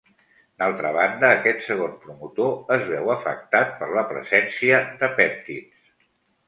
[0.61, 5.95] D'altra banda, aquest segon promotor es veu afectat per la presència de pèptids.